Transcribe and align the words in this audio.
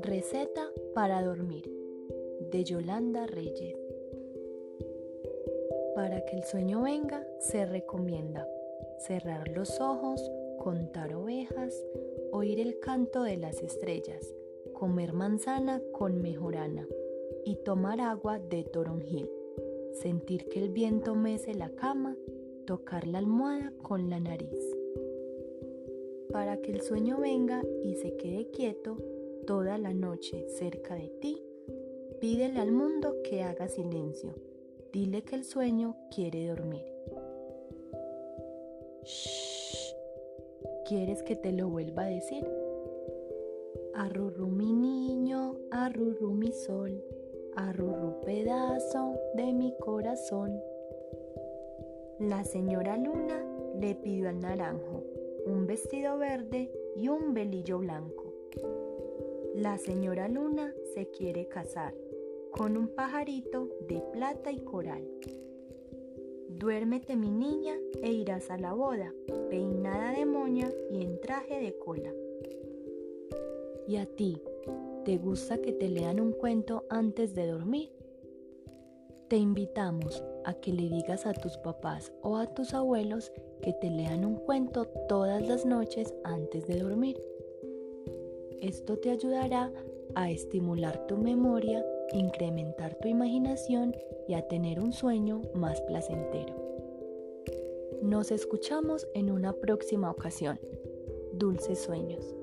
Receta 0.00 0.70
para 0.94 1.22
dormir 1.22 1.70
de 2.50 2.64
Yolanda 2.64 3.26
Reyes. 3.26 3.76
Para 5.94 6.24
que 6.24 6.36
el 6.36 6.44
sueño 6.44 6.82
venga, 6.82 7.26
se 7.38 7.66
recomienda 7.66 8.48
cerrar 8.98 9.48
los 9.48 9.80
ojos, 9.80 10.20
contar 10.58 11.14
ovejas, 11.14 11.84
oír 12.32 12.60
el 12.60 12.80
canto 12.80 13.22
de 13.22 13.36
las 13.36 13.62
estrellas, 13.62 14.34
comer 14.72 15.12
manzana 15.12 15.82
con 15.92 16.20
mejorana 16.22 16.86
y 17.44 17.56
tomar 17.56 18.00
agua 18.00 18.38
de 18.38 18.64
toronjil, 18.64 19.30
sentir 19.92 20.48
que 20.48 20.62
el 20.62 20.70
viento 20.70 21.14
mece 21.14 21.54
la 21.54 21.70
cama, 21.70 22.16
tocar 22.66 23.06
la 23.06 23.18
almohada 23.18 23.72
con 23.82 24.10
la 24.10 24.20
nariz. 24.20 24.76
Para 26.32 26.60
que 26.60 26.72
el 26.72 26.82
sueño 26.82 27.18
venga 27.18 27.62
y 27.84 27.94
se 27.94 28.16
quede 28.16 28.50
quieto 28.50 28.96
toda 29.46 29.78
la 29.78 29.94
noche 29.94 30.48
cerca 30.48 30.96
de 30.96 31.08
ti, 31.20 31.42
pídele 32.20 32.60
al 32.60 32.72
mundo 32.72 33.22
que 33.22 33.42
haga 33.42 33.68
silencio, 33.68 34.34
dile 34.92 35.22
que 35.22 35.36
el 35.36 35.44
sueño 35.44 35.96
quiere 36.14 36.48
dormir. 36.48 36.84
Shh. 39.04 39.94
¿Quieres 40.86 41.22
que 41.22 41.36
te 41.36 41.52
lo 41.52 41.68
vuelva 41.68 42.02
a 42.02 42.08
decir? 42.08 42.46
Arrurru 43.94 44.48
mi 44.48 44.72
niño, 44.72 45.56
arrurru 45.70 46.32
mi 46.32 46.52
sol, 46.52 47.02
arrurru 47.54 48.20
pedazo 48.20 49.18
de 49.34 49.52
mi 49.52 49.74
corazón. 49.78 50.60
La 52.18 52.44
señora 52.44 52.96
Luna 52.96 53.44
le 53.78 53.94
pidió 53.94 54.30
al 54.30 54.40
naranjo 54.40 55.04
un 55.44 55.66
vestido 55.66 56.16
verde 56.16 56.72
y 56.96 57.08
un 57.08 57.34
velillo 57.34 57.78
blanco. 57.78 58.32
La 59.54 59.76
señora 59.76 60.26
Luna 60.26 60.72
se 60.94 61.10
quiere 61.10 61.46
casar 61.46 61.94
con 62.50 62.78
un 62.78 62.88
pajarito 62.88 63.68
de 63.86 64.02
plata 64.14 64.50
y 64.50 64.60
coral. 64.60 65.06
Duérmete 66.48 67.16
mi 67.16 67.30
niña 67.30 67.76
e 68.02 68.12
irás 68.12 68.50
a 68.50 68.56
la 68.56 68.72
boda, 68.72 69.12
peinada 69.50 70.12
de 70.12 70.24
moña 70.24 70.72
y 70.90 71.02
en 71.02 71.20
traje 71.20 71.60
de 71.60 71.76
cola. 71.78 72.14
¿Y 73.86 73.96
a 73.96 74.06
ti? 74.06 74.40
¿Te 75.04 75.18
gusta 75.18 75.58
que 75.58 75.72
te 75.72 75.90
lean 75.90 76.18
un 76.20 76.32
cuento 76.32 76.86
antes 76.88 77.34
de 77.34 77.46
dormir? 77.46 77.90
Te 79.28 79.36
invitamos 79.36 80.22
a 80.44 80.54
que 80.54 80.72
le 80.72 80.88
digas 80.88 81.26
a 81.26 81.32
tus 81.32 81.56
papás 81.58 82.12
o 82.22 82.36
a 82.36 82.46
tus 82.46 82.74
abuelos 82.74 83.32
que 83.60 83.72
te 83.72 83.90
lean 83.90 84.24
un 84.24 84.36
cuento 84.36 84.86
todas 85.08 85.46
las 85.46 85.66
noches 85.66 86.14
antes 86.24 86.66
de 86.66 86.78
dormir. 86.78 87.20
Esto 88.60 88.98
te 88.98 89.10
ayudará 89.10 89.72
a 90.14 90.30
estimular 90.30 91.06
tu 91.06 91.16
memoria 91.16 91.84
incrementar 92.12 92.94
tu 92.96 93.08
imaginación 93.08 93.94
y 94.28 94.34
a 94.34 94.46
tener 94.46 94.80
un 94.80 94.92
sueño 94.92 95.42
más 95.54 95.80
placentero. 95.82 96.54
Nos 98.02 98.30
escuchamos 98.30 99.06
en 99.14 99.30
una 99.30 99.52
próxima 99.52 100.10
ocasión. 100.10 100.60
Dulces 101.32 101.80
sueños. 101.80 102.36